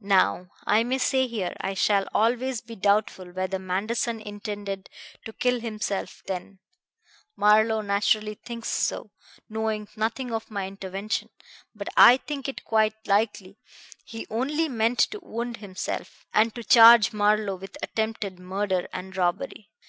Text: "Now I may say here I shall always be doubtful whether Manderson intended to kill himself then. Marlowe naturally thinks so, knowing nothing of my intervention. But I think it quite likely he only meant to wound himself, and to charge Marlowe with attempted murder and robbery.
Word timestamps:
"Now 0.00 0.48
I 0.66 0.82
may 0.82 0.98
say 0.98 1.28
here 1.28 1.54
I 1.60 1.74
shall 1.74 2.08
always 2.12 2.60
be 2.60 2.74
doubtful 2.74 3.30
whether 3.30 3.60
Manderson 3.60 4.20
intended 4.20 4.90
to 5.24 5.32
kill 5.32 5.60
himself 5.60 6.20
then. 6.26 6.58
Marlowe 7.36 7.80
naturally 7.80 8.34
thinks 8.34 8.68
so, 8.68 9.12
knowing 9.48 9.86
nothing 9.94 10.32
of 10.34 10.50
my 10.50 10.66
intervention. 10.66 11.28
But 11.76 11.86
I 11.96 12.16
think 12.16 12.48
it 12.48 12.64
quite 12.64 13.06
likely 13.06 13.56
he 14.04 14.26
only 14.30 14.68
meant 14.68 14.98
to 15.12 15.20
wound 15.22 15.58
himself, 15.58 16.26
and 16.34 16.52
to 16.56 16.64
charge 16.64 17.12
Marlowe 17.12 17.54
with 17.54 17.76
attempted 17.84 18.40
murder 18.40 18.88
and 18.92 19.16
robbery. 19.16 19.70